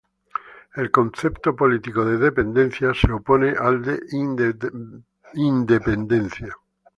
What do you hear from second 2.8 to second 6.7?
se opone al de independencia.